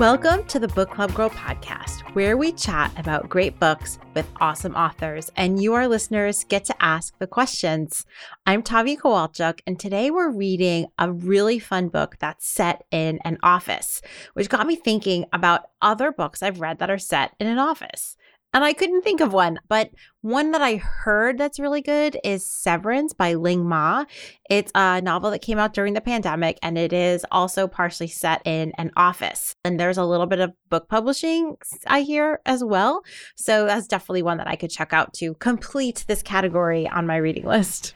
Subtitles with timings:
[0.00, 4.74] Welcome to the Book Club Girl podcast, where we chat about great books with awesome
[4.74, 8.04] authors, and you, our listeners, get to ask the questions.
[8.44, 13.38] I'm Tavia Kowalchuk, and today we're reading a really fun book that's set in an
[13.44, 14.02] office,
[14.32, 18.16] which got me thinking about other books I've read that are set in an office.
[18.54, 22.46] And I couldn't think of one, but one that I heard that's really good is
[22.46, 24.04] Severance by Ling Ma.
[24.48, 28.42] It's a novel that came out during the pandemic and it is also partially set
[28.44, 29.56] in an office.
[29.64, 31.56] And there's a little bit of book publishing,
[31.88, 33.02] I hear, as well.
[33.34, 37.16] So that's definitely one that I could check out to complete this category on my
[37.16, 37.92] reading list.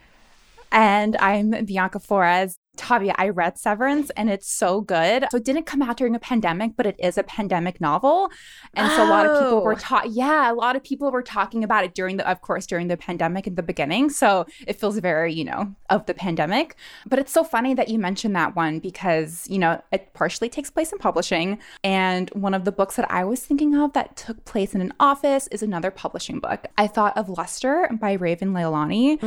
[0.73, 2.59] And I'm Bianca Flores.
[2.79, 5.25] Tavia, I read Severance and it's so good.
[5.31, 8.29] So it didn't come out during a pandemic, but it is a pandemic novel.
[8.73, 9.75] And so a lot of people were Oh.
[9.75, 12.87] taught, yeah, a lot of people were talking about it during the, of course, during
[12.87, 14.09] the pandemic in the beginning.
[14.09, 16.75] So it feels very, you know, of the pandemic.
[17.05, 20.69] But it's so funny that you mentioned that one because, you know, it partially takes
[20.71, 21.59] place in publishing.
[21.83, 24.93] And one of the books that I was thinking of that took place in an
[24.99, 26.65] office is another publishing book.
[26.77, 29.19] I thought of Luster by Raven Leilani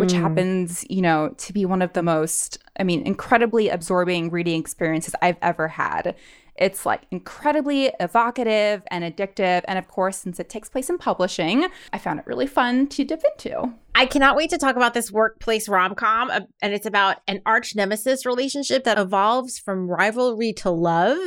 [0.00, 0.20] which Mm.
[0.20, 5.14] happens, you know, to be one of the most, I mean, incredibly absorbing reading experiences
[5.20, 6.14] I've ever had.
[6.56, 9.62] It's like incredibly evocative and addictive.
[9.66, 13.04] And of course, since it takes place in publishing, I found it really fun to
[13.04, 13.72] dip into.
[13.94, 17.40] I cannot wait to talk about this workplace rom com, uh, and it's about an
[17.46, 21.18] arch nemesis relationship that evolves from rivalry to love.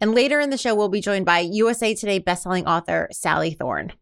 [0.00, 3.92] And later in the show, we'll be joined by USA Today bestselling author Sally Thorne.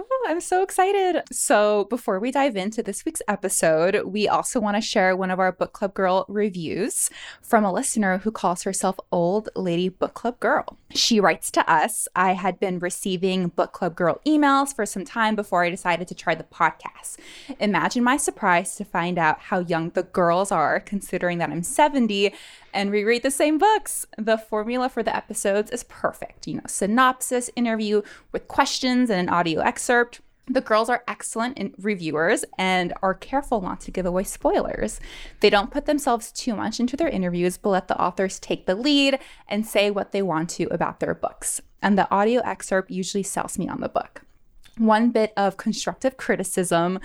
[0.00, 1.24] Oh, I'm so excited.
[1.32, 5.40] So, before we dive into this week's episode, we also want to share one of
[5.40, 7.10] our Book Club Girl reviews
[7.42, 10.78] from a listener who calls herself Old Lady Book Club Girl.
[10.94, 15.34] She writes to us I had been receiving Book Club Girl emails for some time
[15.34, 17.16] before I decided to try the podcast.
[17.58, 22.32] Imagine my surprise to find out how young the girls are, considering that I'm 70
[22.72, 24.06] and reread the same books.
[24.16, 26.46] The formula for the episodes is perfect.
[26.46, 28.02] You know, synopsis, interview
[28.32, 30.20] with questions, and an audio excerpt.
[30.50, 34.98] The girls are excellent in reviewers and are careful not to give away spoilers.
[35.40, 38.74] They don't put themselves too much into their interviews, but let the authors take the
[38.74, 41.60] lead and say what they want to about their books.
[41.82, 44.22] And the audio excerpt usually sells me on the book.
[44.78, 46.98] One bit of constructive criticism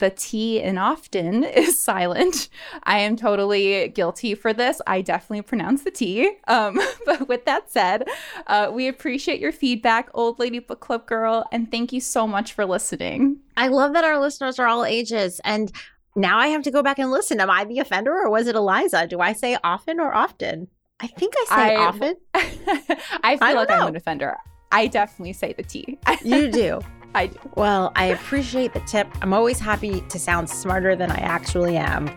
[0.00, 2.48] the T in often is silent.
[2.82, 4.82] I am totally guilty for this.
[4.86, 6.30] I definitely pronounce the T.
[6.48, 8.08] Um, but with that said,
[8.48, 12.52] uh, we appreciate your feedback, Old Lady Book Club Girl, and thank you so much
[12.52, 13.38] for listening.
[13.56, 15.40] I love that our listeners are all ages.
[15.44, 15.70] And
[16.16, 17.40] now I have to go back and listen.
[17.40, 19.06] Am I the offender or was it Eliza?
[19.06, 20.66] Do I say often or often?
[20.98, 22.14] I think I say I- often.
[22.34, 23.86] I feel don't like I'm know.
[23.86, 24.36] an offender.
[24.72, 25.98] I definitely say the T.
[26.24, 26.80] You do.
[27.14, 27.38] I do.
[27.56, 29.08] Well, I appreciate the tip.
[29.22, 32.10] I'm always happy to sound smarter than I actually am.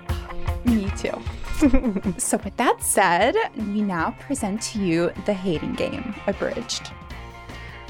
[0.66, 1.20] Me too.
[2.18, 6.92] so, with that said, we now present to you the hating game, abridged.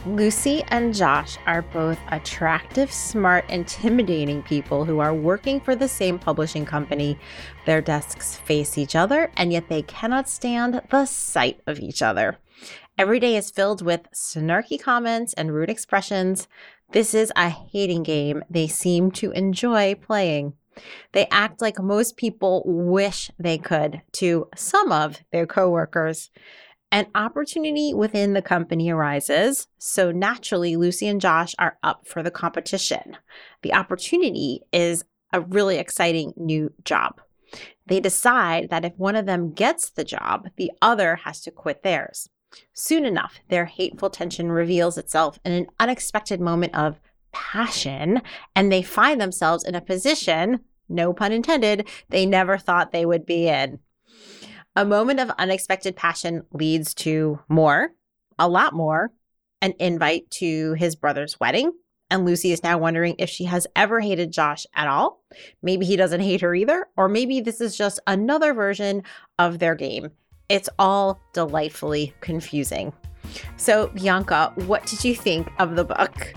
[0.06, 6.20] Lucy and Josh are both attractive, smart, intimidating people who are working for the same
[6.20, 7.18] publishing company.
[7.66, 12.38] Their desks face each other, and yet they cannot stand the sight of each other.
[12.98, 16.48] Every day is filled with snarky comments and rude expressions.
[16.94, 20.54] This is a hating game they seem to enjoy playing.
[21.12, 26.30] They act like most people wish they could to some of their coworkers.
[26.92, 32.30] An opportunity within the company arises, so naturally, Lucy and Josh are up for the
[32.30, 33.18] competition.
[33.64, 37.20] The opportunity is a really exciting new job.
[37.88, 41.82] They decide that if one of them gets the job, the other has to quit
[41.82, 42.30] theirs.
[42.74, 47.00] Soon enough, their hateful tension reveals itself in an unexpected moment of
[47.32, 48.22] passion,
[48.56, 53.26] and they find themselves in a position, no pun intended, they never thought they would
[53.26, 53.80] be in.
[54.76, 57.92] A moment of unexpected passion leads to more,
[58.40, 59.12] a lot more,
[59.62, 61.72] an invite to his brother's wedding.
[62.10, 65.24] And Lucy is now wondering if she has ever hated Josh at all.
[65.64, 69.04] Maybe he doesn't hate her either, or maybe this is just another version
[69.40, 70.10] of their game.
[70.50, 72.94] It's all delightfully confusing.
[73.58, 76.34] So, Bianca, what did you think of the book?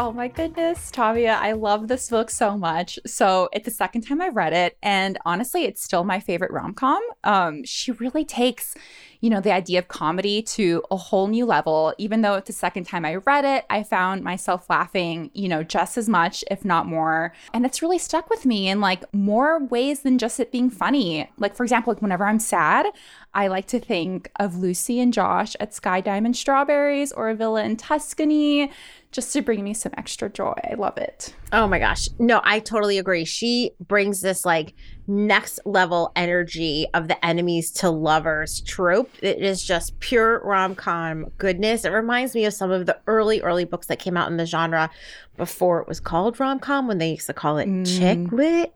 [0.00, 3.00] Oh my goodness, Tavia, I love this book so much.
[3.04, 6.72] So it's the second time I've read it, and honestly, it's still my favorite rom
[6.72, 7.02] com.
[7.24, 8.76] Um, she really takes,
[9.20, 11.94] you know, the idea of comedy to a whole new level.
[11.98, 15.62] Even though it's the second time I read it, I found myself laughing, you know,
[15.62, 17.32] just as much, if not more.
[17.52, 21.30] And it's really stuck with me in like more ways than just it being funny.
[21.38, 22.86] Like, for example, like whenever I'm sad,
[23.34, 27.62] I like to think of Lucy and Josh at Sky Diamond Strawberries or a villa
[27.62, 28.70] in Tuscany
[29.10, 30.54] just to bring me some extra joy.
[30.70, 31.34] I love it.
[31.52, 32.08] Oh my gosh.
[32.18, 33.24] No, I totally agree.
[33.24, 34.74] She brings this like
[35.06, 39.10] next level energy of the enemies to lovers trope.
[39.22, 41.84] It is just pure rom com goodness.
[41.84, 44.46] It reminds me of some of the early, early books that came out in the
[44.46, 44.90] genre
[45.36, 47.98] before it was called rom com when they used to call it mm.
[47.98, 48.74] chick lit.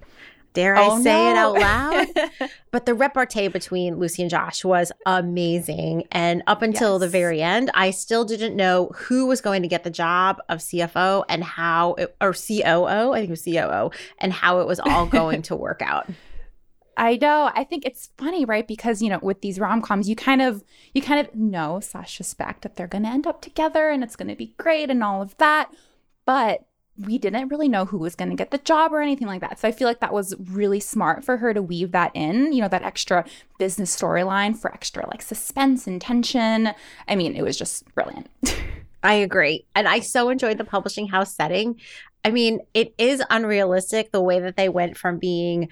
[0.52, 1.30] Dare I oh, say no.
[1.30, 1.54] it out
[2.40, 2.50] loud?
[2.70, 6.04] but the repartee between Lucy and Josh was amazing.
[6.12, 7.00] And up until yes.
[7.00, 10.58] the very end, I still didn't know who was going to get the job of
[10.58, 14.80] CFO and how, it, or COO, I think it was COO, and how it was
[14.80, 16.08] all going to work out.
[16.96, 17.50] I know.
[17.54, 18.68] I think it's funny, right?
[18.68, 20.62] Because you know, with these rom coms, you kind of
[20.92, 24.16] you kind of know slash suspect that they're going to end up together and it's
[24.16, 25.72] going to be great and all of that.
[26.26, 26.66] But
[26.98, 29.58] we didn't really know who was going to get the job or anything like that.
[29.58, 32.60] So I feel like that was really smart for her to weave that in, you
[32.60, 33.24] know, that extra
[33.58, 36.70] business storyline for extra like suspense and tension.
[37.08, 38.28] I mean, it was just brilliant.
[39.02, 39.64] I agree.
[39.74, 41.80] And I so enjoyed the publishing house setting.
[42.24, 45.68] I mean, it is unrealistic the way that they went from being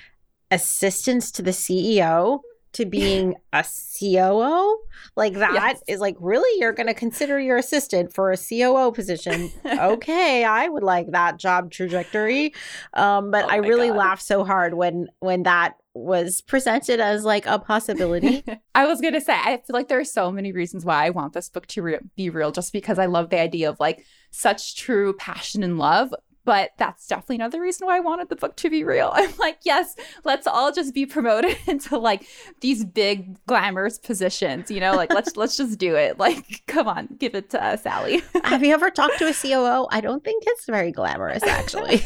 [0.51, 2.41] assistants to the CEO
[2.73, 4.79] to being a COO.
[5.17, 5.83] Like that yes.
[5.89, 6.61] is like, really?
[6.61, 9.51] You're going to consider your assistant for a COO position?
[9.67, 12.55] okay, I would like that job trajectory.
[12.95, 13.97] Um, but oh I really God.
[13.97, 18.45] laughed so hard when when that was presented as like a possibility.
[18.75, 21.11] I was going to say, I feel like there are so many reasons why I
[21.11, 24.05] want this book to re- be real, just because I love the idea of like
[24.31, 26.15] such true passion and love
[26.45, 29.11] but that's definitely another reason why I wanted the book to be real.
[29.15, 29.95] I'm like, yes,
[30.25, 32.27] let's all just be promoted into like
[32.61, 36.19] these big glamorous positions, you know, like let's let's just do it.
[36.19, 38.23] Like, come on, give it to us, Sally.
[38.45, 39.87] Have you ever talked to a COO?
[39.91, 42.03] I don't think it's very glamorous actually.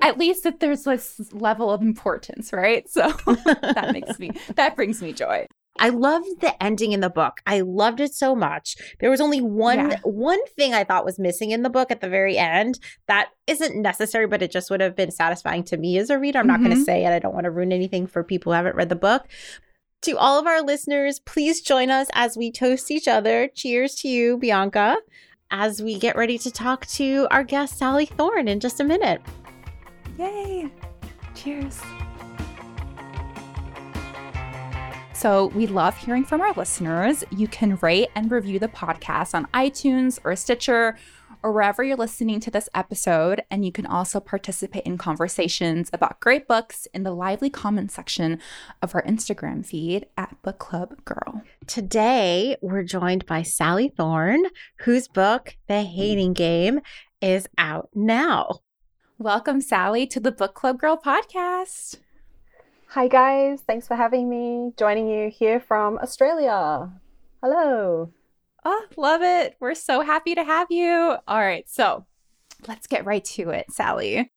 [0.00, 2.88] At least that there's this level of importance, right?
[2.88, 5.46] So that makes me that brings me joy.
[5.78, 7.40] I loved the ending in the book.
[7.46, 8.76] I loved it so much.
[9.00, 9.98] There was only one yeah.
[10.02, 13.80] one thing I thought was missing in the book at the very end that isn't
[13.80, 16.38] necessary, but it just would have been satisfying to me as a reader.
[16.38, 16.62] I'm mm-hmm.
[16.62, 17.10] not going to say it.
[17.10, 19.26] I don't want to ruin anything for people who haven't read the book.
[20.02, 23.48] To all of our listeners, please join us as we toast each other.
[23.52, 24.98] Cheers to you, Bianca,
[25.50, 29.20] as we get ready to talk to our guest, Sally Thorne, in just a minute.
[30.16, 30.70] Yay!
[31.34, 31.80] Cheers.
[35.18, 37.24] So we love hearing from our listeners.
[37.30, 40.96] You can rate and review the podcast on iTunes or Stitcher
[41.42, 43.42] or wherever you're listening to this episode.
[43.50, 48.38] And you can also participate in conversations about great books in the lively comment section
[48.80, 51.42] of our Instagram feed at Book Club Girl.
[51.66, 54.44] Today, we're joined by Sally Thorne,
[54.82, 56.78] whose book, The Hating Game,
[57.20, 58.60] is out now.
[59.18, 61.96] Welcome, Sally, to the Book Club Girl podcast.
[62.92, 63.60] Hi, guys.
[63.60, 64.72] Thanks for having me.
[64.78, 66.90] Joining you here from Australia.
[67.42, 68.14] Hello.
[68.64, 69.56] Oh, love it.
[69.60, 71.16] We're so happy to have you.
[71.28, 71.68] All right.
[71.68, 72.06] So
[72.66, 74.32] let's get right to it, Sally.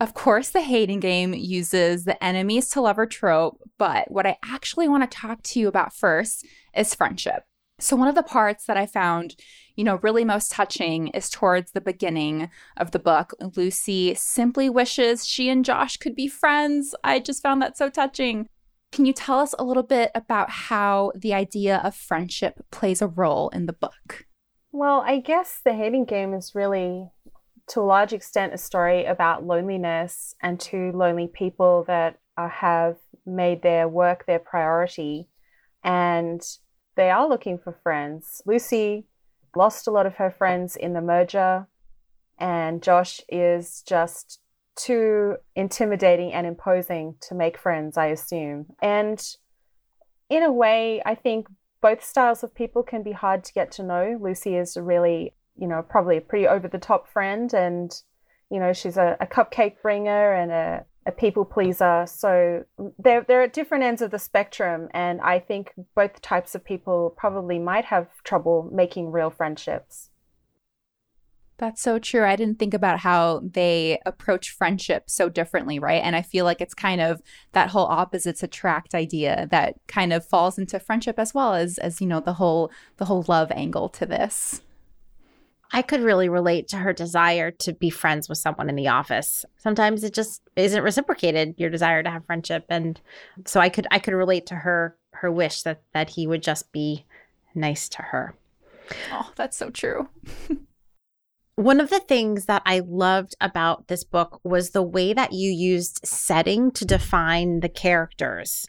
[0.00, 4.88] Of course, the hating game uses the enemies to lover trope, but what I actually
[4.88, 7.42] want to talk to you about first is friendship.
[7.80, 9.36] So, one of the parts that I found,
[9.80, 13.32] you know, really most touching is towards the beginning of the book.
[13.56, 16.94] Lucy simply wishes she and Josh could be friends.
[17.02, 18.46] I just found that so touching.
[18.92, 23.06] Can you tell us a little bit about how the idea of friendship plays a
[23.06, 24.26] role in the book?
[24.70, 27.08] Well, I guess the hating game is really,
[27.68, 32.98] to a large extent, a story about loneliness and two lonely people that uh, have
[33.24, 35.30] made their work their priority.
[35.82, 36.42] And
[36.96, 38.42] they are looking for friends.
[38.44, 39.06] Lucy
[39.54, 41.66] lost a lot of her friends in the merger,
[42.38, 44.40] and Josh is just
[44.76, 48.66] too intimidating and imposing to make friends, I assume.
[48.80, 49.22] And
[50.28, 51.48] in a way, I think
[51.82, 54.18] both styles of people can be hard to get to know.
[54.20, 57.92] Lucy is really, you know, probably a pretty over the top friend, and,
[58.50, 62.04] you know, she's a, a cupcake bringer and a, a people pleaser.
[62.06, 62.64] So
[62.98, 64.88] they're, they're at different ends of the spectrum.
[64.92, 70.10] And I think both types of people probably might have trouble making real friendships.
[71.60, 72.24] That's so true.
[72.24, 76.02] I didn't think about how they approach friendship so differently, right?
[76.02, 77.20] And I feel like it's kind of
[77.52, 82.00] that whole opposites attract idea that kind of falls into friendship as well as as
[82.00, 84.62] you know the whole the whole love angle to this.
[85.72, 89.44] I could really relate to her desire to be friends with someone in the office.
[89.56, 93.00] Sometimes it just isn't reciprocated your desire to have friendship and
[93.46, 96.72] so I could I could relate to her her wish that that he would just
[96.72, 97.04] be
[97.54, 98.34] nice to her.
[99.12, 100.08] Oh, that's so true.
[101.54, 105.50] One of the things that I loved about this book was the way that you
[105.50, 108.66] used setting to define the characters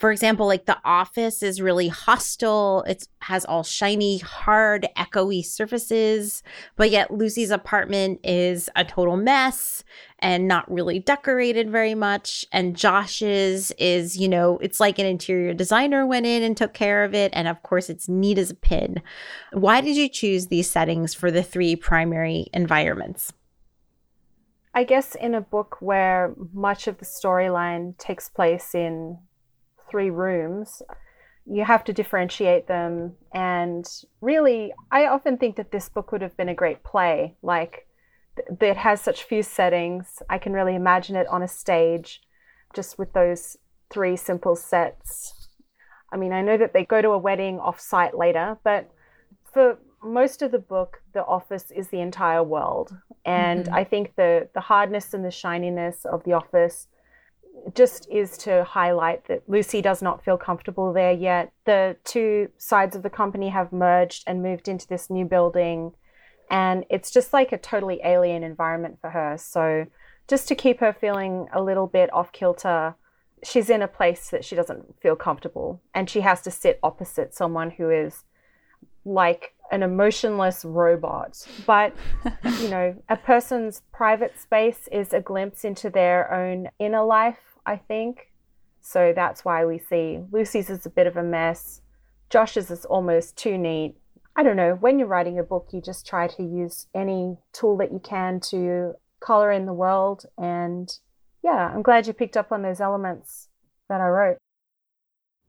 [0.00, 2.82] For example, like the office is really hostile.
[2.88, 6.42] It has all shiny, hard, echoey surfaces,
[6.76, 9.84] but yet Lucy's apartment is a total mess
[10.20, 12.46] and not really decorated very much.
[12.50, 17.04] And Josh's is, you know, it's like an interior designer went in and took care
[17.04, 17.30] of it.
[17.34, 19.02] And of course, it's neat as a pin.
[19.52, 23.34] Why did you choose these settings for the three primary environments?
[24.72, 29.18] I guess in a book where much of the storyline takes place in
[29.90, 30.82] three rooms,
[31.46, 33.14] you have to differentiate them.
[33.34, 33.86] And
[34.20, 37.34] really, I often think that this book would have been a great play.
[37.42, 37.86] Like,
[38.60, 40.22] it has such few settings.
[40.28, 42.22] I can really imagine it on a stage
[42.74, 43.56] just with those
[43.90, 45.48] three simple sets.
[46.12, 48.90] I mean, I know that they go to a wedding off site later, but
[49.52, 52.96] for most of the book, the office is the entire world.
[53.24, 53.74] And mm-hmm.
[53.74, 56.86] I think the, the hardness and the shininess of the office
[57.74, 61.52] just is to highlight that Lucy does not feel comfortable there yet.
[61.64, 65.92] The two sides of the company have merged and moved into this new building
[66.50, 69.36] and it's just like a totally alien environment for her.
[69.38, 69.86] So,
[70.28, 72.94] just to keep her feeling a little bit off kilter,
[73.42, 77.34] she's in a place that she doesn't feel comfortable, and she has to sit opposite
[77.34, 78.24] someone who is
[79.04, 81.46] like an emotionless robot.
[81.66, 81.94] But,
[82.58, 87.76] you know, a person's private space is a glimpse into their own inner life, I
[87.76, 88.30] think.
[88.80, 91.82] So that's why we see Lucy's is a bit of a mess.
[92.30, 93.96] Josh's is almost too neat.
[94.36, 97.76] I don't know, when you're writing a book, you just try to use any tool
[97.78, 100.24] that you can to color in the world.
[100.38, 100.90] And
[101.42, 103.48] yeah, I'm glad you picked up on those elements
[103.88, 104.38] that I wrote.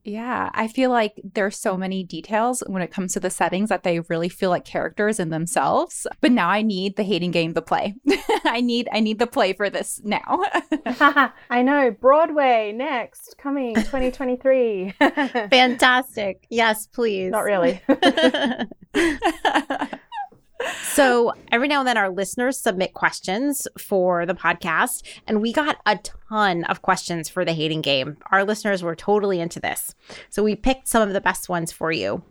[0.03, 3.83] Yeah, I feel like there's so many details when it comes to the settings that
[3.83, 6.07] they really feel like characters in themselves.
[6.21, 7.95] But now I need the hating game the play.
[8.43, 10.43] I need I need the play for this now.
[11.49, 14.95] I know Broadway next coming 2023.
[15.51, 16.45] Fantastic.
[16.49, 17.31] Yes, please.
[17.31, 17.81] Not really.
[20.83, 25.77] So every now and then our listeners submit questions for the podcast and we got
[25.85, 25.99] a
[26.29, 28.17] ton of questions for the hating game.
[28.31, 29.95] Our listeners were totally into this.
[30.29, 32.23] So we picked some of the best ones for you.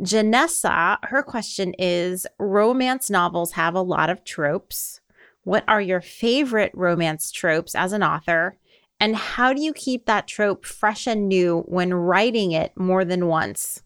[0.00, 5.00] Janessa her question is romance novels have a lot of tropes.
[5.44, 8.56] What are your favorite romance tropes as an author?
[9.00, 13.26] And how do you keep that trope fresh and new when writing it more than
[13.26, 13.82] once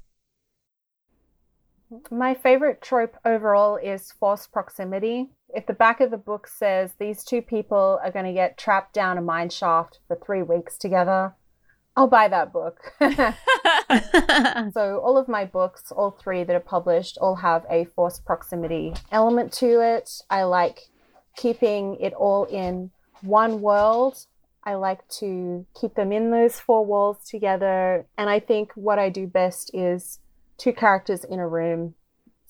[2.10, 5.30] my favorite trope overall is forced proximity.
[5.48, 8.92] If the back of the book says these two people are going to get trapped
[8.92, 11.34] down a mine shaft for three weeks together,
[11.96, 12.92] I'll buy that book.
[14.74, 18.92] so, all of my books, all three that are published, all have a forced proximity
[19.10, 20.22] element to it.
[20.28, 20.80] I like
[21.36, 22.90] keeping it all in
[23.22, 24.26] one world.
[24.64, 28.04] I like to keep them in those four walls together.
[28.18, 30.18] And I think what I do best is
[30.58, 31.94] two characters in a room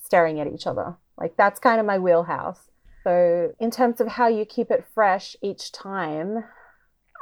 [0.02, 0.96] staring at each other.
[1.18, 2.70] Like that's kind of my wheelhouse.
[3.06, 6.42] So, in terms of how you keep it fresh each time,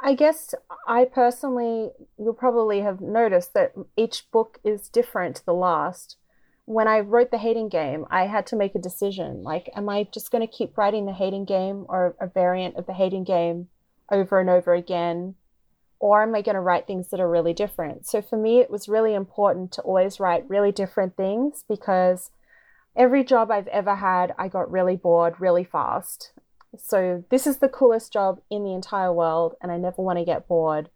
[0.03, 0.55] I guess
[0.87, 6.17] I personally, you'll probably have noticed that each book is different to the last.
[6.65, 9.43] When I wrote The Hating Game, I had to make a decision.
[9.43, 12.87] Like, am I just going to keep writing The Hating Game or a variant of
[12.87, 13.67] The Hating Game
[14.11, 15.35] over and over again?
[16.05, 18.05] Or am I going to write things that are really different?
[18.05, 22.29] So for me, it was really important to always write really different things because
[22.95, 26.31] every job I've ever had, I got really bored really fast.
[26.77, 30.25] So this is the coolest job in the entire world, and I never want to
[30.25, 30.91] get bored.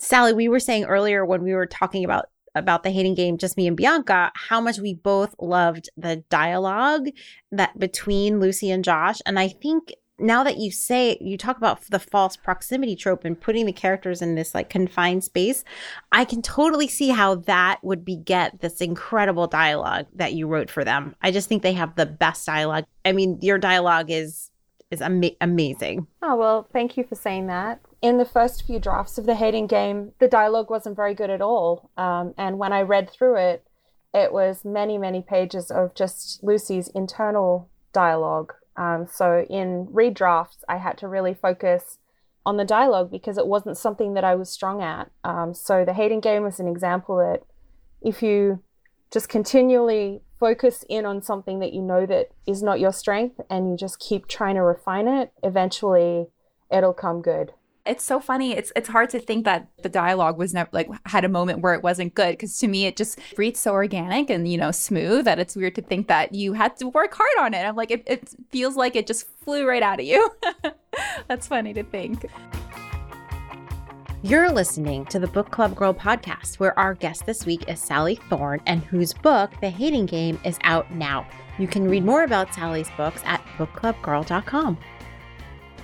[0.00, 3.56] Sally, we were saying earlier when we were talking about about the hating game just
[3.56, 7.08] me and bianca how much we both loved the dialogue
[7.50, 11.82] that between lucy and josh and i think now that you say you talk about
[11.90, 15.64] the forced proximity trope and putting the characters in this like confined space,
[16.12, 20.84] I can totally see how that would beget this incredible dialogue that you wrote for
[20.84, 21.16] them.
[21.22, 22.84] I just think they have the best dialogue.
[23.04, 24.50] I mean, your dialogue is
[24.90, 26.06] is ama- amazing.
[26.20, 27.80] Oh, well, thank you for saying that.
[28.02, 31.40] In the first few drafts of the hating game, the dialogue wasn't very good at
[31.40, 31.90] all.
[31.96, 33.64] Um, and when I read through it,
[34.12, 40.78] it was many, many pages of just Lucy's internal dialogue um, so in redrafts, I
[40.78, 41.98] had to really focus
[42.44, 45.10] on the dialogue because it wasn't something that I was strong at.
[45.22, 47.42] Um, so the hating game was an example that
[48.00, 48.62] if you
[49.12, 53.70] just continually focus in on something that you know that is not your strength and
[53.70, 56.26] you just keep trying to refine it, eventually
[56.70, 57.52] it'll come good
[57.84, 58.52] it's so funny.
[58.52, 61.74] It's it's hard to think that the dialogue was never like had a moment where
[61.74, 65.24] it wasn't good because to me it just reads so organic and you know smooth
[65.24, 67.64] that it's weird to think that you had to work hard on it.
[67.66, 70.30] I'm like it, it feels like it just flew right out of you.
[71.28, 72.26] That's funny to think.
[74.24, 78.20] You're listening to the Book Club Girl podcast, where our guest this week is Sally
[78.30, 81.26] Thorne, and whose book, The Hating Game, is out now.
[81.58, 84.78] You can read more about Sally's books at bookclubgirl.com.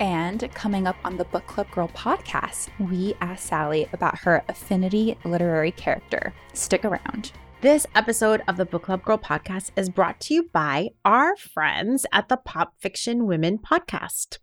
[0.00, 5.17] And coming up on the Book Club Girl podcast, we ask Sally about her affinity
[5.25, 6.33] literary character.
[6.52, 7.33] Stick around.
[7.61, 12.07] This episode of the Book Club Girl podcast is brought to you by our friends
[12.12, 14.38] at the Pop Fiction Women podcast.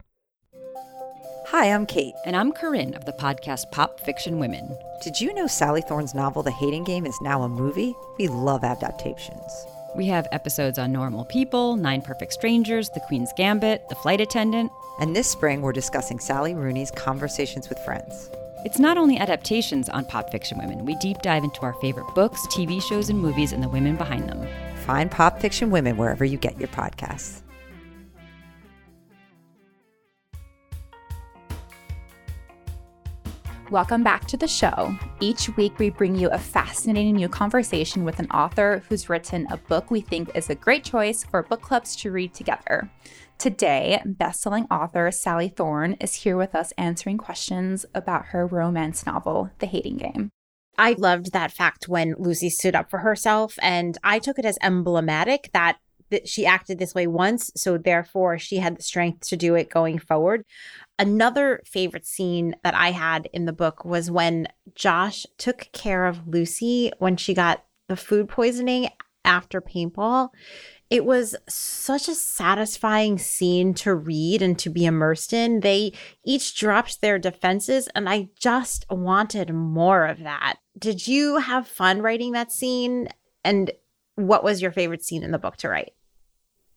[1.48, 2.16] Hi, I'm Kate.
[2.26, 4.78] And I'm Corinne of the podcast Pop Fiction Women.
[5.04, 7.96] Did you know Sally Thorne's novel, The Hating Game, is now a movie?
[8.18, 9.66] We love adaptations.
[9.96, 14.70] We have episodes on normal people, Nine Perfect Strangers, The Queen's Gambit, The Flight Attendant.
[15.00, 18.30] And this spring, we're discussing Sally Rooney's Conversations with Friends.
[18.66, 22.46] It's not only adaptations on Pop Fiction Women, we deep dive into our favorite books,
[22.48, 24.46] TV shows, and movies and the women behind them.
[24.86, 27.45] Find Pop Fiction Women wherever you get your podcasts.
[33.72, 34.96] Welcome back to the show.
[35.20, 39.58] Each week, we bring you a fascinating new conversation with an author who's written a
[39.58, 42.92] book we think is a great choice for book clubs to read together.
[43.40, 49.50] Today, bestselling author Sally Thorne is here with us answering questions about her romance novel,
[49.58, 50.30] The Hating Game.
[50.78, 54.60] I loved that fact when Lucy stood up for herself, and I took it as
[54.62, 55.78] emblematic that
[56.12, 59.70] that she acted this way once, so therefore she had the strength to do it
[59.70, 60.44] going forward.
[60.98, 66.28] Another favorite scene that I had in the book was when Josh took care of
[66.28, 68.90] Lucy when she got the food poisoning
[69.25, 70.30] after paintball.
[70.90, 75.62] It was such a satisfying scene to read and to be immersed in.
[75.62, 80.58] They each dropped their defenses, and I just wanted more of that.
[80.78, 83.10] Did you have fun writing that scene?
[83.44, 83.72] And
[84.16, 85.94] what was your favorite scene in the book to write?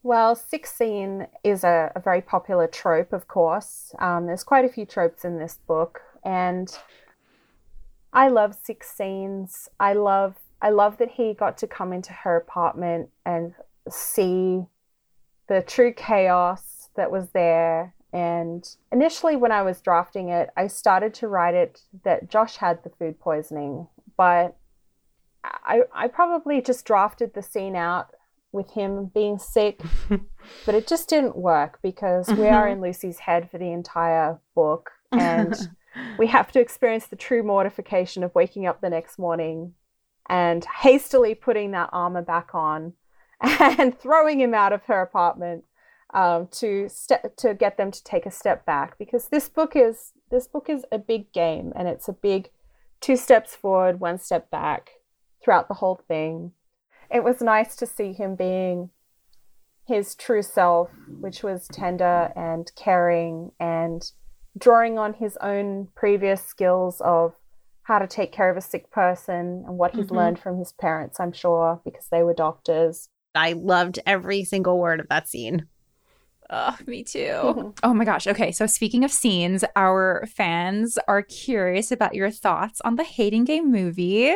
[0.03, 3.95] Well, sex scene is a, a very popular trope, of course.
[3.99, 6.77] Um, there's quite a few tropes in this book, and
[8.13, 9.69] I love sex scenes.
[9.81, 13.55] I love I love that he got to come into her apartment and
[13.89, 14.67] see
[15.49, 17.95] the true chaos that was there.
[18.13, 22.83] And initially, when I was drafting it, I started to write it that Josh had
[22.83, 23.87] the food poisoning,
[24.17, 24.57] but
[25.45, 28.15] I, I probably just drafted the scene out
[28.59, 29.81] with him being sick,
[30.67, 32.43] but it just didn't work because mm-hmm.
[32.43, 32.75] we are mm-hmm.
[32.75, 35.55] in Lucy's head for the entire book and
[36.19, 39.73] we have to experience the true mortification of waking up the next morning
[40.29, 42.93] and hastily putting that armor back on
[43.41, 45.65] and throwing him out of her apartment
[46.13, 50.13] um, to step to get them to take a step back because this book is
[50.31, 52.51] this book is a big game and it's a big
[53.01, 54.91] two steps forward, one step back
[55.43, 56.53] throughout the whole thing
[57.11, 58.91] it was nice to see him being
[59.87, 60.91] his true self,
[61.21, 64.13] which was tender and caring and
[64.57, 67.35] drawing on his own previous skills of
[67.85, 70.17] how to take care of a sick person and what he's mm-hmm.
[70.17, 73.09] learned from his parents, I'm sure, because they were doctors.
[73.35, 75.67] I loved every single word of that scene.
[76.51, 77.75] Oh, me too.
[77.83, 78.27] oh my gosh.
[78.27, 78.53] Okay.
[78.53, 83.71] So, speaking of scenes, our fans are curious about your thoughts on the Hating Game
[83.71, 84.35] movie.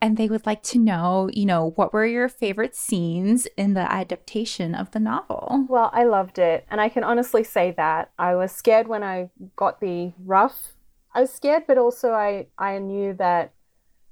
[0.00, 3.90] And they would like to know, you know, what were your favorite scenes in the
[3.92, 5.66] adaptation of the novel?
[5.68, 6.66] Well, I loved it.
[6.70, 8.10] And I can honestly say that.
[8.18, 10.74] I was scared when I got the rough.
[11.14, 13.52] I was scared, but also I, I knew that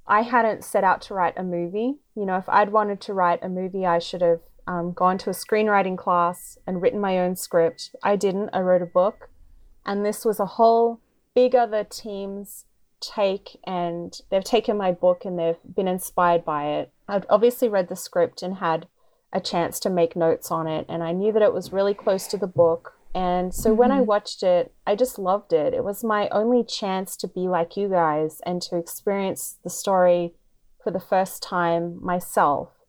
[0.07, 1.99] I hadn't set out to write a movie.
[2.15, 5.31] You know, if I'd wanted to write a movie, I should have um, gone to
[5.31, 7.91] a screenwriting class and written my own script.
[8.05, 8.51] I didn't.
[8.53, 9.29] I wrote a book.
[9.85, 11.01] And this was a whole
[11.35, 12.67] big other team's
[13.01, 16.93] take, and they've taken my book and they've been inspired by it.
[17.09, 18.87] I've obviously read the script and had
[19.33, 22.29] a chance to make notes on it, and I knew that it was really close
[22.29, 22.95] to the book.
[23.13, 23.79] And so mm-hmm.
[23.79, 24.07] when I mm-hmm.
[24.07, 25.75] watched it, I just loved it.
[25.75, 30.35] It was my only chance to be like you guys and to experience the story
[30.85, 32.80] for the first time myself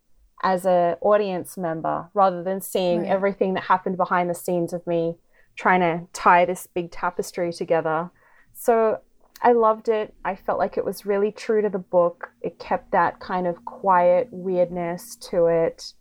[0.42, 3.10] as an audience member rather than seeing right.
[3.10, 5.16] everything that happened behind the scenes of me
[5.56, 8.10] trying to tie this big tapestry together.
[8.54, 9.00] So
[9.42, 10.14] I loved it.
[10.24, 12.32] I felt like it was really true to the book.
[12.42, 15.94] It kept that kind of quiet weirdness to it,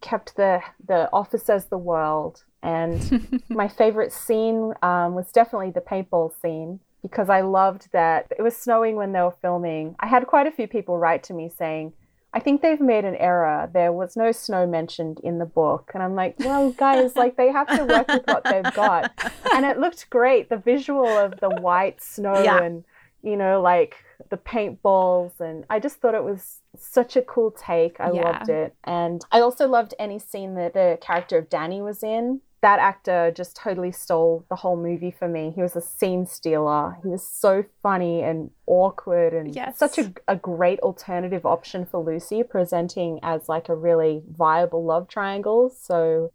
[0.00, 2.44] kept the the office as the world.
[2.62, 8.42] And my favorite scene um, was definitely the paintball scene because I loved that it
[8.42, 9.96] was snowing when they were filming.
[9.98, 11.92] I had quite a few people write to me saying,
[12.34, 13.68] I think they've made an error.
[13.72, 15.90] There was no snow mentioned in the book.
[15.92, 19.12] And I'm like, well, guys, like they have to work with what they've got.
[19.52, 20.48] And it looked great.
[20.48, 22.62] The visual of the white snow yeah.
[22.62, 22.84] and,
[23.22, 23.96] you know, like
[24.30, 25.40] the paintballs.
[25.40, 28.00] And I just thought it was such a cool take.
[28.00, 28.22] I yeah.
[28.22, 28.74] loved it.
[28.84, 32.40] And I also loved any scene that the character of Danny was in.
[32.62, 35.52] That actor just totally stole the whole movie for me.
[35.54, 36.96] He was a scene stealer.
[37.02, 39.78] He was so funny and awkward and Yes.
[39.78, 45.08] such a, a great alternative option for Lucy, presenting as like a really viable love
[45.08, 45.70] triangle.
[45.70, 46.30] So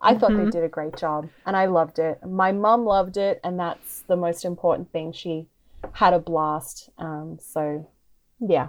[0.00, 0.50] I thought they Mhm.
[0.50, 2.24] did a great job and I loved it.
[2.26, 5.12] My mum loved it, and that's the most important thing.
[5.12, 5.46] She
[5.92, 6.90] had a blast.
[6.98, 7.86] Um, so
[8.40, 8.68] yeah.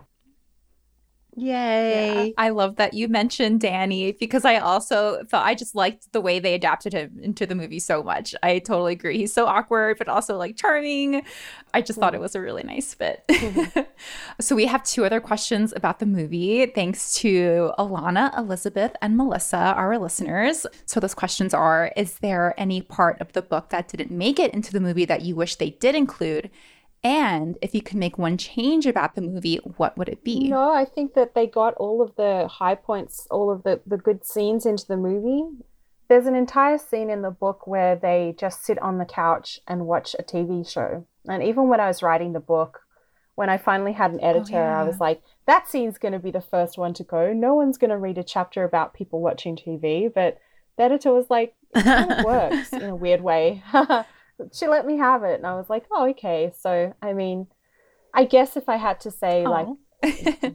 [1.35, 2.33] Yay.
[2.37, 6.39] I love that you mentioned Danny because I also thought I just liked the way
[6.39, 8.35] they adapted him into the movie so much.
[8.43, 9.17] I totally agree.
[9.17, 11.23] He's so awkward, but also like charming.
[11.73, 12.23] I just thought it mm-hmm.
[12.23, 13.23] was a really nice fit.
[13.29, 13.79] Mm-hmm.
[14.41, 19.57] so, we have two other questions about the movie, thanks to Alana, Elizabeth, and Melissa,
[19.57, 20.65] our listeners.
[20.85, 24.53] So, those questions are Is there any part of the book that didn't make it
[24.53, 26.49] into the movie that you wish they did include?
[27.03, 30.49] And if you could make one change about the movie, what would it be?
[30.49, 33.97] No, I think that they got all of the high points, all of the, the
[33.97, 35.43] good scenes into the movie.
[36.09, 39.87] There's an entire scene in the book where they just sit on the couch and
[39.87, 41.07] watch a TV show.
[41.27, 42.81] And even when I was writing the book,
[43.35, 44.83] when I finally had an oh, editor, I yeah.
[44.83, 47.33] was like, that scene's going to be the first one to go.
[47.33, 50.13] No one's going to read a chapter about people watching TV.
[50.13, 50.37] But
[50.77, 53.63] the editor was like, it kind of works in a weird way.
[54.54, 55.36] she let me have it.
[55.36, 56.51] And I was like, oh, okay.
[56.60, 57.47] So, I mean,
[58.13, 59.67] I guess if I had to say, like,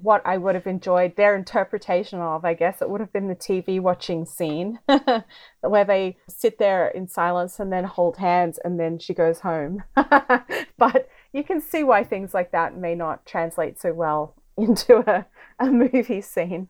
[0.03, 3.37] what I would have enjoyed their interpretation of, I guess it would have been the
[3.37, 4.81] TV watching scene
[5.61, 9.85] where they sit there in silence and then hold hands and then she goes home.
[9.94, 15.27] but you can see why things like that may not translate so well into a,
[15.59, 16.68] a movie scene.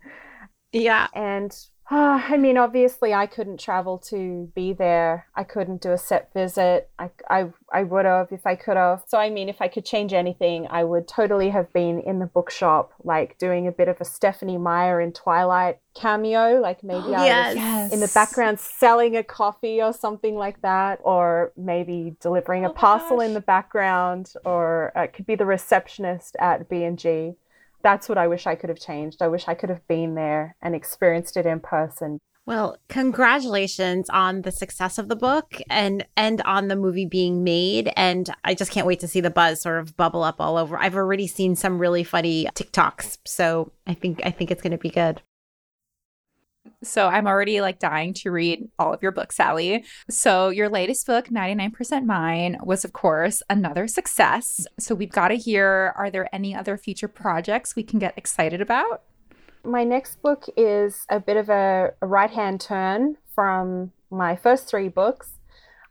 [0.72, 1.08] yeah.
[1.14, 1.56] And
[1.90, 5.26] uh, I mean, obviously, I couldn't travel to be there.
[5.34, 6.90] I couldn't do a set visit.
[6.98, 9.04] I, I, I would have if I could have.
[9.06, 12.26] So, I mean, if I could change anything, I would totally have been in the
[12.26, 16.60] bookshop, like doing a bit of a Stephenie Meyer in Twilight cameo.
[16.60, 17.46] Like maybe I Yes.
[17.48, 17.92] was Yes.
[17.92, 22.72] in the background selling a coffee or something like that, or maybe delivering Oh a
[22.74, 27.36] parcel in the background, or uh, it could be the receptionist at B and G.
[27.86, 29.22] That's what I wish I could have changed.
[29.22, 32.18] I wish I could have been there and experienced it in person.
[32.44, 37.92] Well, congratulations on the success of the book and and on the movie being made
[37.94, 40.76] and I just can't wait to see the buzz sort of bubble up all over.
[40.76, 44.78] I've already seen some really funny TikToks, so I think I think it's going to
[44.78, 45.22] be good.
[46.82, 49.84] So I'm already like dying to read all of your books, Sally.
[50.10, 54.66] So your latest book, 99% Mine, was of course another success.
[54.78, 58.60] So we've got to hear are there any other future projects we can get excited
[58.60, 59.02] about?
[59.64, 64.88] My next book is a bit of a, right hand turn from my first three
[64.88, 65.32] books.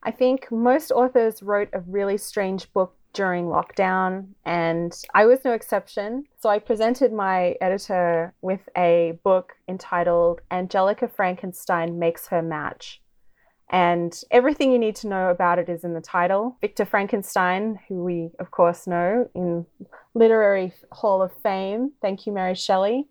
[0.04, 5.54] I think most authors wrote a really strange book during lockdown, and I was no
[5.54, 6.26] exception.
[6.40, 13.02] So I presented my editor with a book entitled Angelica Frankenstein Makes Her Match.
[13.72, 16.58] And everything you need to know about it is in the title.
[16.62, 19.66] Victor Frankenstein, who we, of course, know in
[20.14, 21.94] Literary Hall of Fame.
[22.02, 23.08] Thank you, Mary Shelley.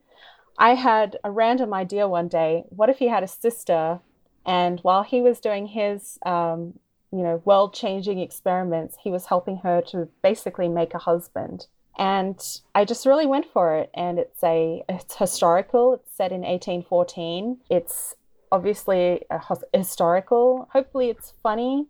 [0.57, 2.65] I had a random idea one day.
[2.69, 4.01] What if he had a sister,
[4.47, 6.79] and while he was doing his, um,
[7.15, 11.69] you know, world-changing experiments, he was helping her to basically make a husband.
[11.97, 13.91] And I just really went for it.
[13.95, 15.95] And it's a it's historical.
[15.95, 17.59] It's set in 1814.
[17.71, 18.17] It's
[18.51, 19.41] obviously a
[19.73, 20.69] historical.
[20.73, 21.87] Hopefully, it's funny.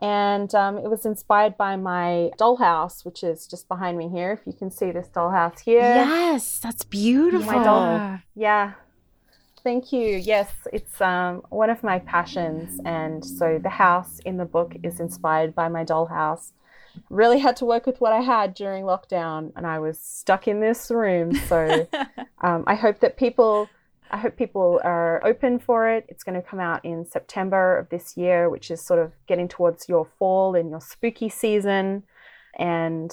[0.00, 4.32] And um, it was inspired by my dollhouse, which is just behind me here.
[4.32, 5.80] If you can see this dollhouse here.
[5.80, 7.52] Yes, that's beautiful.
[7.52, 8.18] My doll.
[8.34, 8.72] Yeah.
[9.64, 10.16] Thank you.
[10.16, 12.80] Yes, it's um, one of my passions.
[12.84, 16.50] And so the house in the book is inspired by my dollhouse.
[17.10, 20.60] Really had to work with what I had during lockdown, and I was stuck in
[20.60, 21.34] this room.
[21.34, 21.88] So
[22.42, 23.68] um, I hope that people.
[24.10, 26.04] I hope people are open for it.
[26.06, 29.48] It's going to come out in September of this year, which is sort of getting
[29.48, 32.02] towards your fall and your spooky season.
[32.58, 33.10] And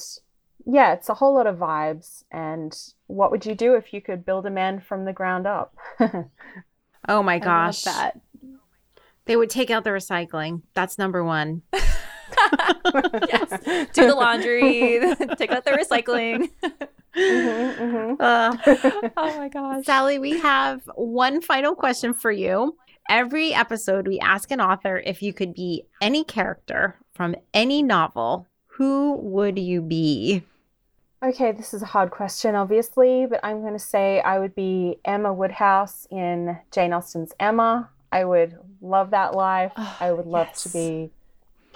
[0.65, 2.23] yeah, it's a whole lot of vibes.
[2.31, 2.75] And
[3.07, 5.75] what would you do if you could build a man from the ground up?
[7.07, 7.83] Oh my gosh.
[7.83, 8.19] that.
[9.25, 10.61] They would take out the recycling.
[10.75, 11.61] That's number 1.
[11.73, 13.49] yes.
[13.93, 14.99] Do the laundry,
[15.37, 16.49] take out the recycling.
[17.15, 18.15] Mhm, mhm.
[18.19, 19.85] Uh, oh my gosh.
[19.85, 22.75] Sally, we have one final question for you.
[23.09, 28.45] Every episode, we ask an author if you could be any character from any novel,
[28.79, 30.41] who would you be?
[31.21, 34.99] Okay, this is a hard question, obviously, but I'm going to say I would be
[35.03, 37.89] Emma Woodhouse in Jane Austen's Emma.
[38.13, 39.73] I would love that life.
[39.75, 40.63] Oh, I would love yes.
[40.63, 41.11] to be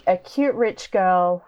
[0.08, 1.44] a cute rich girl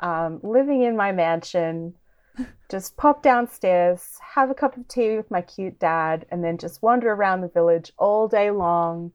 [0.00, 1.94] um, living in my mansion.
[2.68, 6.82] Just pop downstairs, have a cup of tea with my cute dad, and then just
[6.82, 9.12] wander around the village all day long,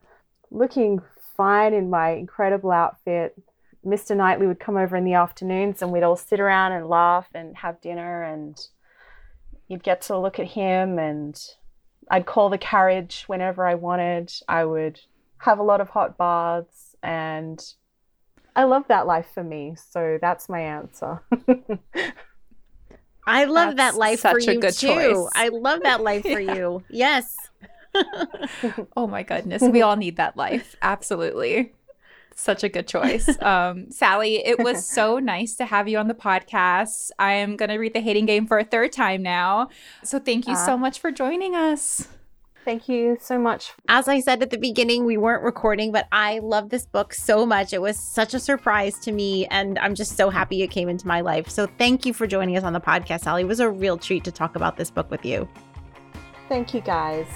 [0.51, 1.01] looking
[1.35, 3.35] fine in my incredible outfit.
[3.85, 4.15] Mr.
[4.15, 7.57] Knightley would come over in the afternoons and we'd all sit around and laugh and
[7.57, 8.67] have dinner and
[9.67, 11.39] you'd get to look at him and
[12.09, 14.31] I'd call the carriage whenever I wanted.
[14.47, 14.99] I would
[15.39, 17.59] have a lot of hot baths and
[18.55, 19.75] I love that life for me.
[19.91, 21.21] So that's my answer.
[23.25, 24.87] I love That's that life such for a you good too.
[24.87, 25.29] choice.
[25.35, 26.83] I love that life for you.
[26.89, 27.35] Yes.
[28.95, 29.61] Oh my goodness.
[29.61, 30.77] We all need that life.
[30.81, 31.73] Absolutely.
[32.35, 33.29] Such a good choice.
[33.41, 37.11] Um, Sally, it was so nice to have you on the podcast.
[37.17, 39.69] I am going to read The Hating Game for a third time now.
[40.03, 42.07] So thank you so much for joining us.
[42.63, 43.73] Thank you so much.
[43.87, 47.45] As I said at the beginning, we weren't recording, but I love this book so
[47.45, 47.73] much.
[47.73, 51.07] It was such a surprise to me, and I'm just so happy it came into
[51.07, 51.49] my life.
[51.49, 53.41] So thank you for joining us on the podcast, Sally.
[53.41, 55.49] It was a real treat to talk about this book with you.
[56.47, 57.27] Thank you guys.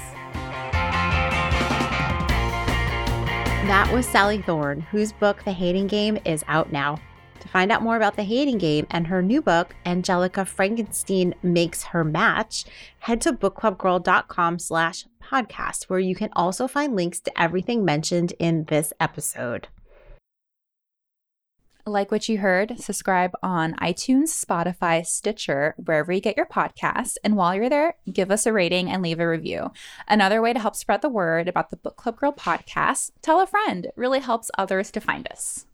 [3.67, 6.99] That was Sally Thorne, whose book, The Hating Game, is out now.
[7.39, 11.81] To find out more about The Hating Game and her new book, Angelica Frankenstein Makes
[11.85, 12.65] Her Match,
[12.99, 18.65] head to bookclubgirl.com slash podcast, where you can also find links to everything mentioned in
[18.65, 19.67] this episode.
[21.87, 27.17] Like what you heard, subscribe on iTunes, Spotify, Stitcher, wherever you get your podcasts.
[27.23, 29.71] And while you're there, give us a rating and leave a review.
[30.07, 33.45] Another way to help spread the word about the Book Club Girl podcast, tell a
[33.45, 33.85] friend.
[33.85, 35.67] It really helps others to find us.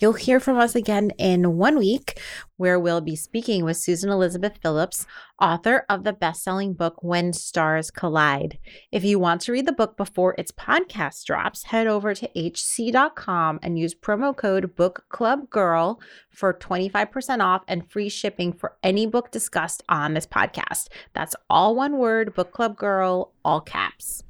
[0.00, 2.20] You'll hear from us again in one week,
[2.56, 5.06] where we'll be speaking with Susan Elizabeth Phillips,
[5.40, 8.58] author of the best selling book When Stars Collide.
[8.92, 13.58] If you want to read the book before its podcast drops, head over to hc.com
[13.60, 15.98] and use promo code BookClubGirl
[16.30, 20.88] for 25% off and free shipping for any book discussed on this podcast.
[21.12, 24.22] That's all one word Book Club Girl, all caps.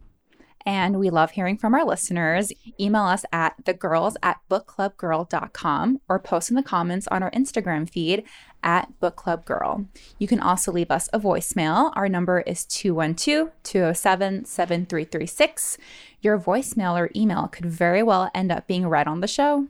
[0.66, 2.52] And we love hearing from our listeners.
[2.78, 8.24] Email us at thegirls at bookclubgirl.com or post in the comments on our Instagram feed
[8.62, 9.86] at bookclubgirl.
[10.18, 11.92] You can also leave us a voicemail.
[11.96, 15.78] Our number is 212 207 7336.
[16.20, 19.68] Your voicemail or email could very well end up being read on the show.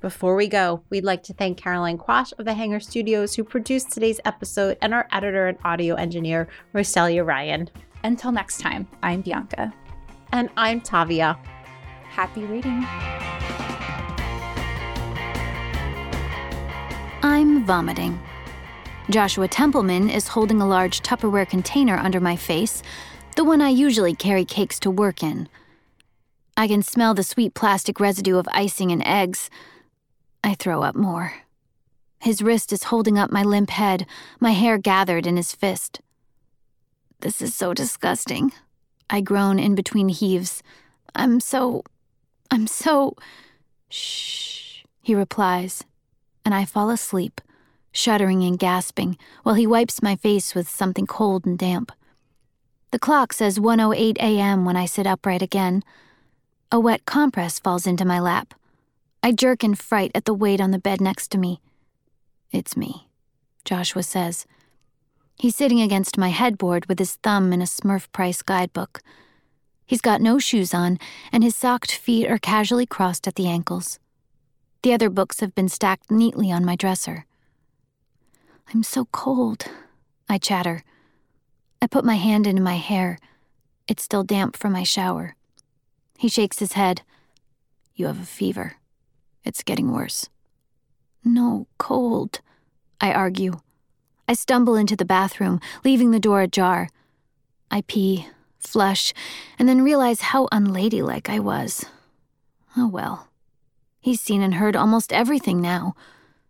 [0.00, 3.92] Before we go, we'd like to thank Caroline Quash of the Hanger Studios, who produced
[3.92, 7.70] today's episode, and our editor and audio engineer, Roselia Ryan.
[8.04, 9.72] Until next time, I'm Bianca.
[10.32, 11.38] And I'm Tavia.
[12.10, 12.84] Happy reading.
[17.22, 18.20] I'm vomiting.
[19.08, 22.82] Joshua Templeman is holding a large Tupperware container under my face,
[23.36, 25.48] the one I usually carry cakes to work in.
[26.56, 29.48] I can smell the sweet plastic residue of icing and eggs.
[30.42, 31.34] I throw up more.
[32.20, 34.06] His wrist is holding up my limp head,
[34.40, 36.00] my hair gathered in his fist.
[37.22, 38.52] This is so disgusting.
[39.08, 40.60] I groan in between heaves.
[41.14, 41.84] I'm so.
[42.50, 43.14] I'm so.
[43.88, 45.84] Shh, he replies,
[46.44, 47.40] and I fall asleep,
[47.92, 51.92] shuddering and gasping, while he wipes my face with something cold and damp.
[52.90, 54.64] The clock says 1:08 a.m.
[54.64, 55.84] when I sit upright again.
[56.72, 58.52] A wet compress falls into my lap.
[59.22, 61.60] I jerk in fright at the weight on the bed next to me.
[62.50, 63.06] It's me,
[63.64, 64.44] Joshua says.
[65.36, 69.02] He's sitting against my headboard with his thumb in a Smurf Price guidebook.
[69.84, 70.98] He's got no shoes on,
[71.32, 73.98] and his socked feet are casually crossed at the ankles.
[74.82, 77.26] The other books have been stacked neatly on my dresser.
[78.72, 79.66] I'm so cold,
[80.28, 80.82] I chatter.
[81.80, 83.18] I put my hand into my hair.
[83.86, 85.36] It's still damp from my shower.
[86.16, 87.02] He shakes his head.
[87.94, 88.76] You have a fever.
[89.44, 90.28] It's getting worse.
[91.24, 92.40] No, cold,
[93.00, 93.60] I argue.
[94.28, 96.88] I stumble into the bathroom, leaving the door ajar.
[97.70, 99.12] I pee, flush,
[99.58, 101.84] and then realize how unladylike I was.
[102.76, 103.28] Oh well.
[104.00, 105.94] He's seen and heard almost everything now.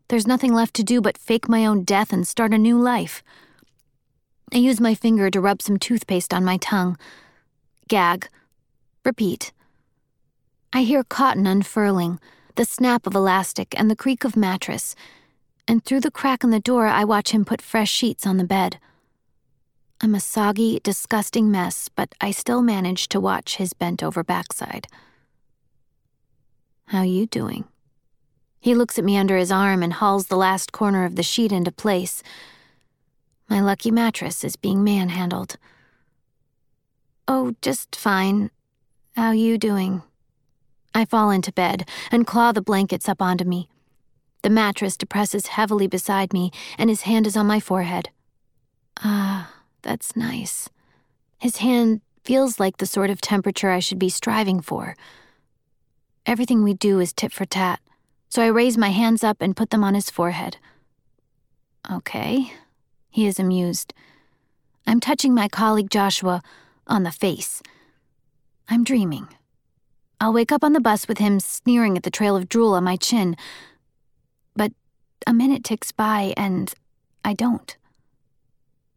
[0.09, 3.23] There's nothing left to do but fake my own death and start a new life.
[4.53, 6.99] I use my finger to rub some toothpaste on my tongue.
[7.89, 8.29] Gag.
[9.05, 9.53] Repeat.
[10.73, 12.21] I hear cotton unfurling,
[12.57, 14.95] the snap of elastic, and the creak of mattress
[15.69, 18.45] and through the crack in the door, I watch him put fresh sheets on the
[18.45, 18.79] bed.
[20.01, 24.89] I'm a soggy, disgusting mess, but I still manage to watch his bent over backside.
[26.87, 27.65] How you doing?
[28.61, 31.53] He looks at me under his arm and hauls the last corner of the sheet
[31.53, 32.23] into place.
[33.49, 35.57] My lucky mattress is being manhandled.
[37.29, 38.51] Oh, just fine.
[39.17, 40.03] How you doing?
[40.95, 43.69] I fall into bed and claw the blankets up onto me.
[44.43, 48.11] The mattress depresses heavily beside me, and his hand is on my forehead.
[48.99, 49.53] Ah,
[49.83, 50.69] that's nice.
[51.39, 54.97] His hand feels like the sort of temperature I should be striving for.
[56.27, 57.81] Everything we do is tit for tat,
[58.29, 60.57] so I raise my hands up and put them on his forehead.
[61.91, 62.53] Okay,
[63.11, 63.93] he is amused.
[64.87, 66.43] I'm touching my colleague Joshua
[66.87, 67.63] on the face.
[68.69, 69.29] I'm dreaming.
[70.21, 72.85] I'll wake up on the bus with him sneering at the trail of drool on
[72.85, 73.37] my chin.
[75.27, 76.73] A minute ticks by and
[77.25, 77.77] I don't.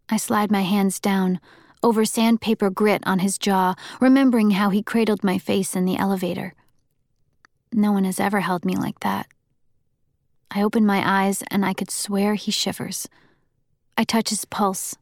[0.09, 1.39] I slide my hands down,
[1.83, 6.53] over sandpaper grit on his jaw, remembering how he cradled my face in the elevator.
[7.71, 9.27] No one has ever held me like that.
[10.51, 13.07] I open my eyes and I could swear he shivers.
[13.97, 14.95] I touch his pulse.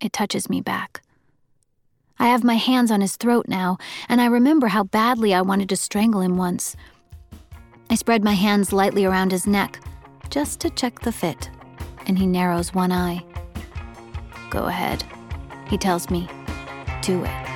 [0.00, 1.02] It touches me back.
[2.18, 5.68] I have my hands on his throat now, and I remember how badly I wanted
[5.68, 6.74] to strangle him once.
[7.90, 9.80] I spread my hands lightly around his neck,
[10.30, 11.50] just to check the fit,
[12.06, 13.24] and he narrows one eye.
[14.50, 15.04] Go ahead,
[15.68, 16.28] he tells me.
[17.02, 17.47] Do it.